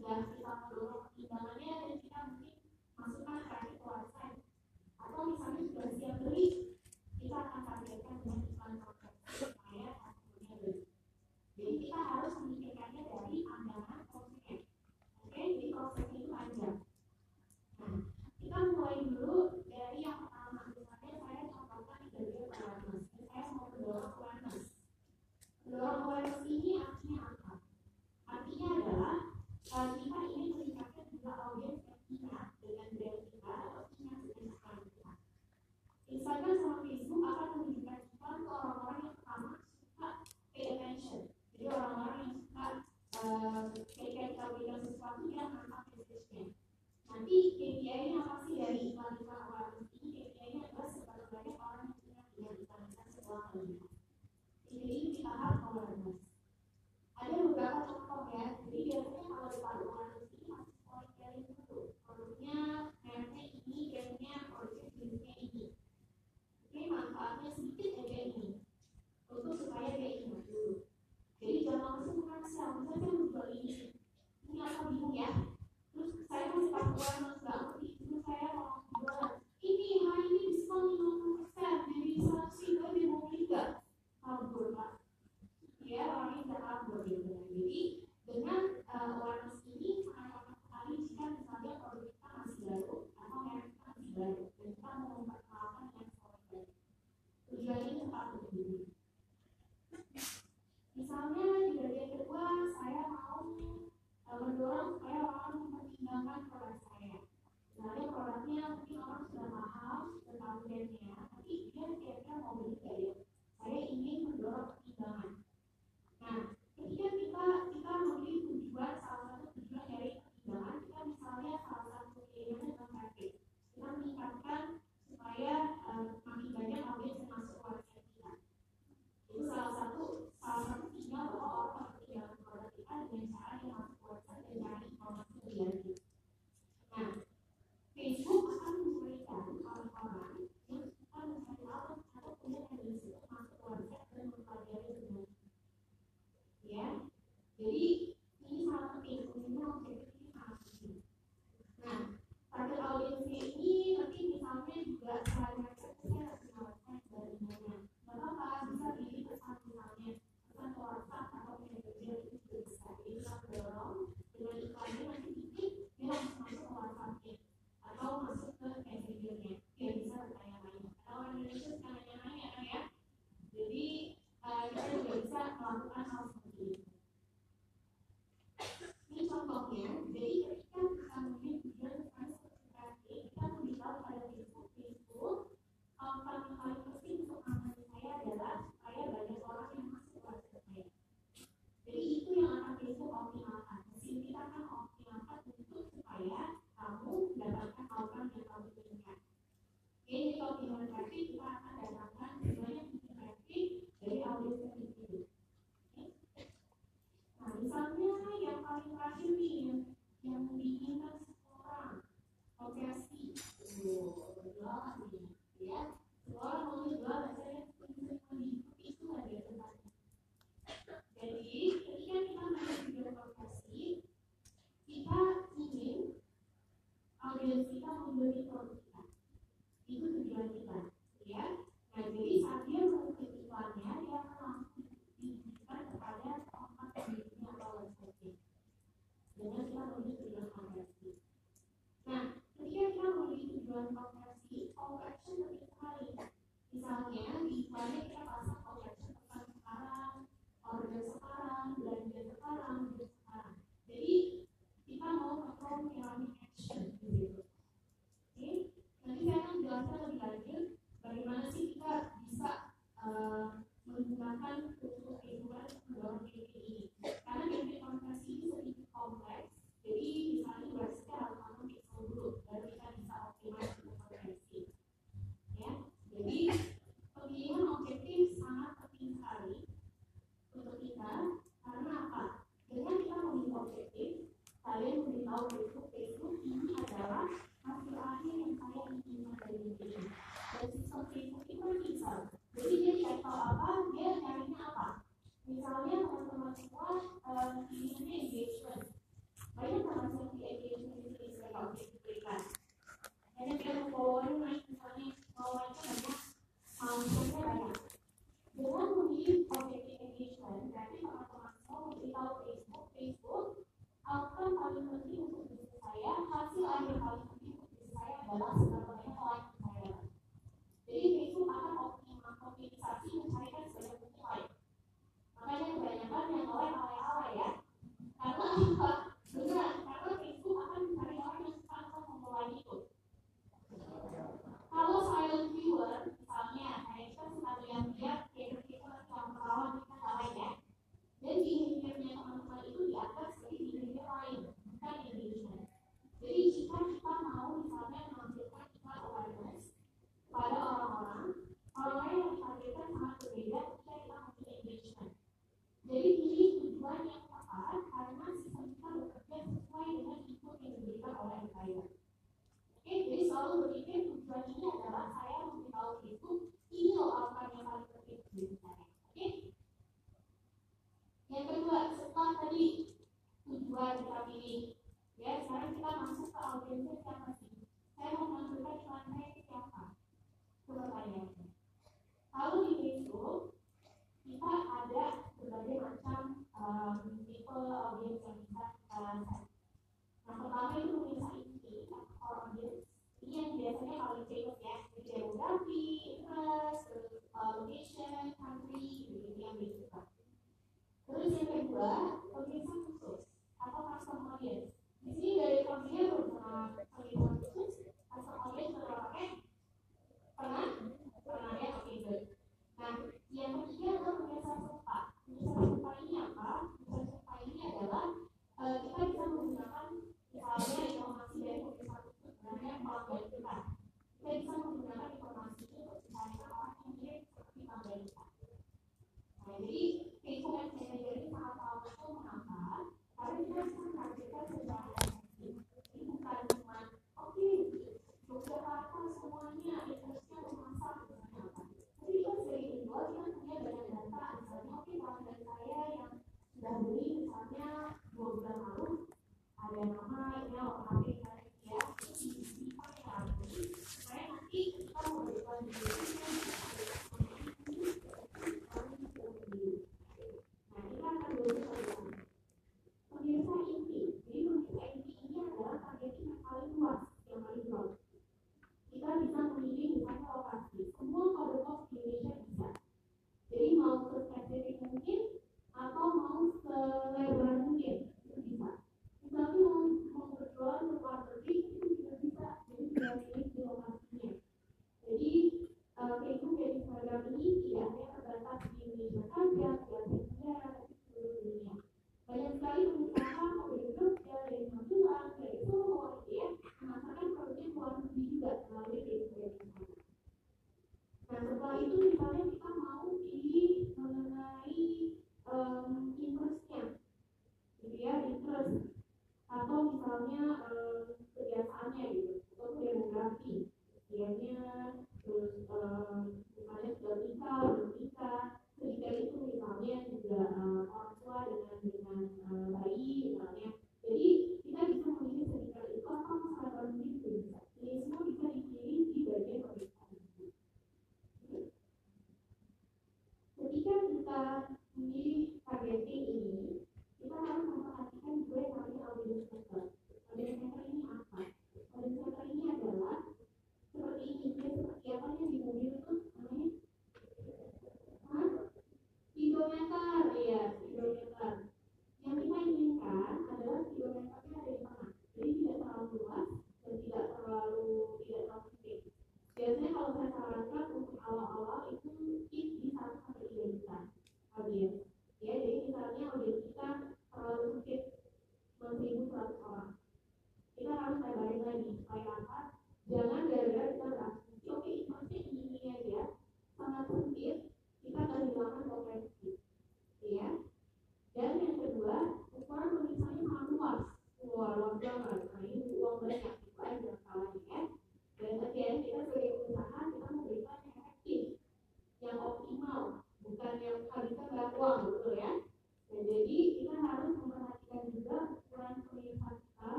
[429.60, 429.99] Nah,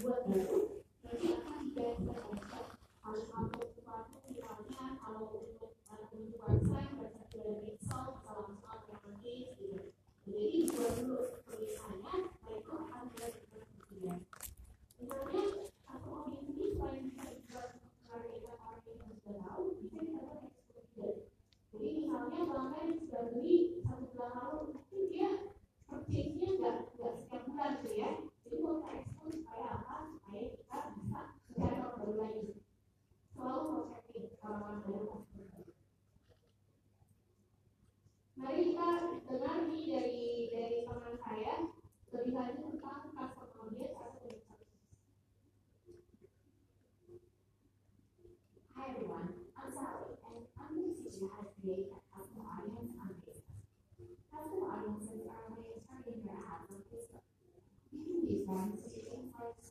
[0.00, 0.59] buat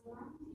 [0.05, 0.48] Islam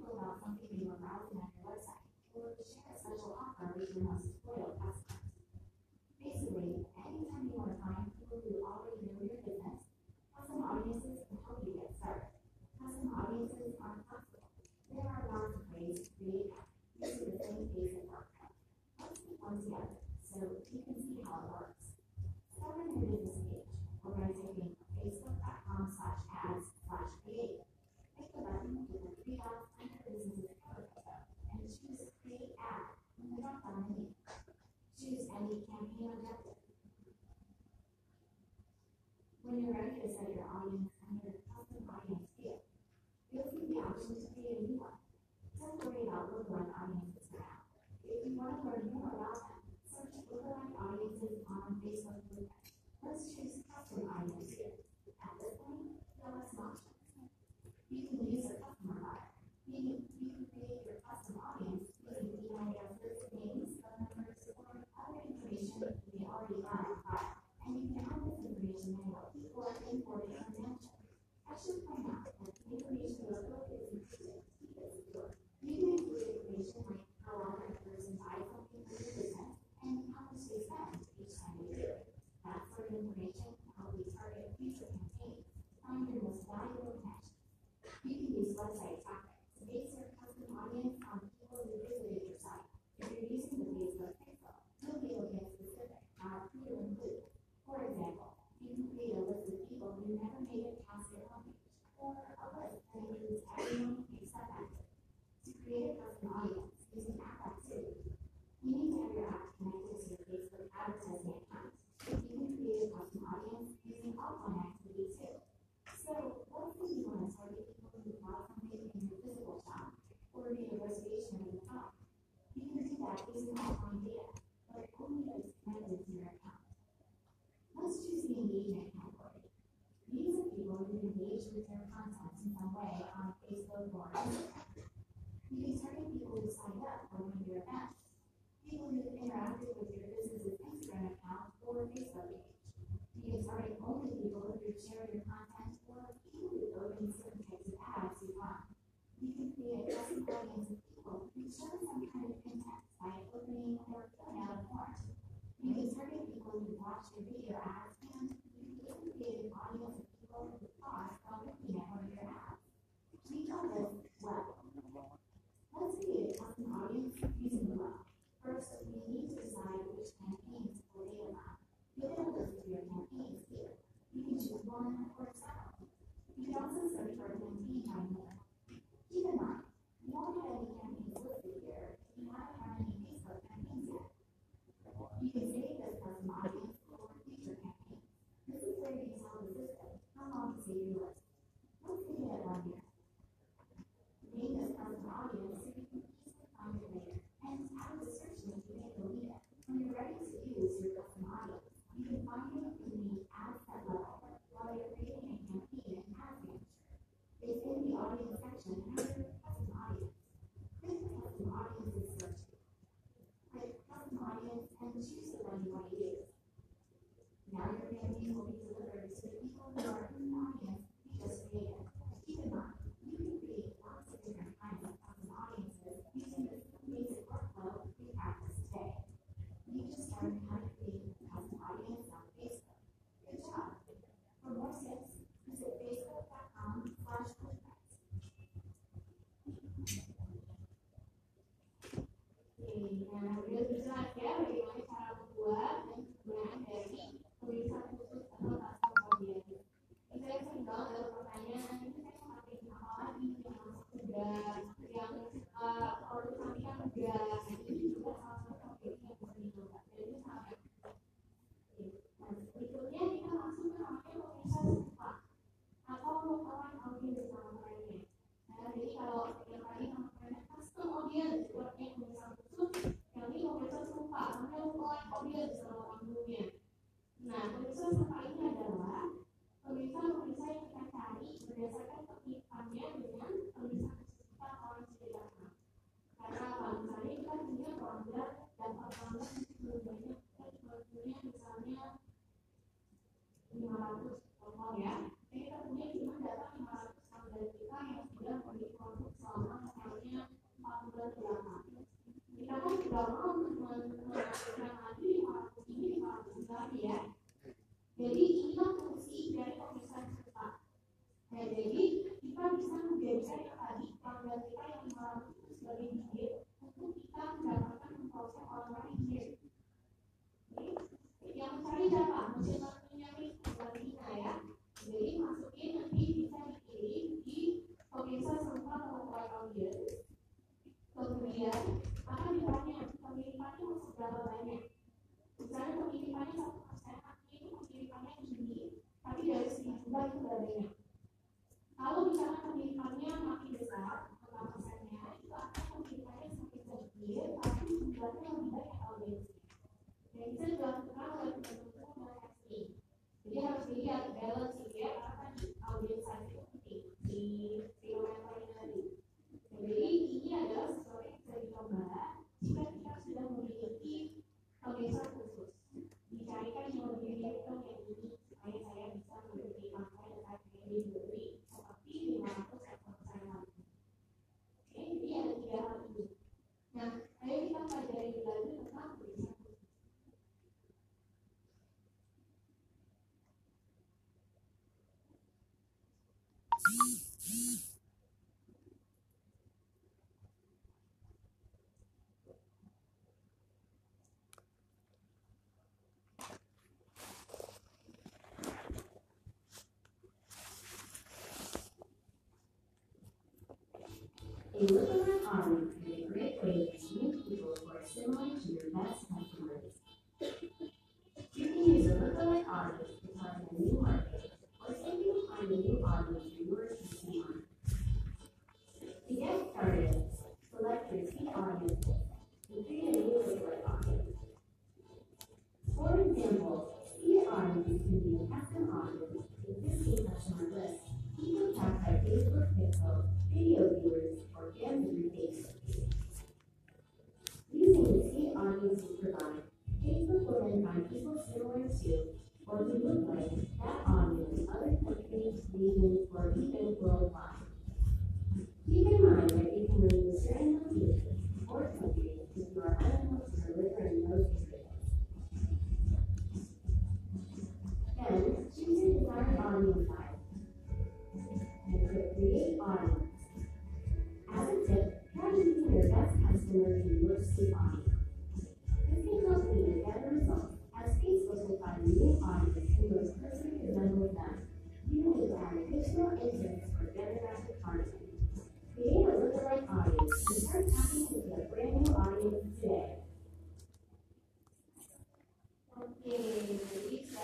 [404.56, 408.70] Um, a liberal economy can create way to meet people who are similar to your
[408.72, 409.03] best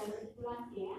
[0.00, 0.96] kesimpulan ya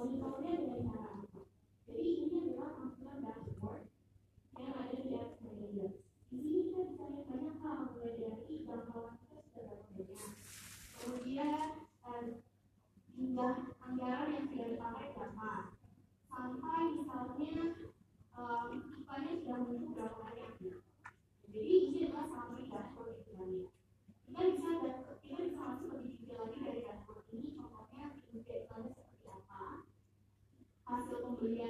[0.00, 0.99] Beli 拿
[31.40, 31.66] 对呀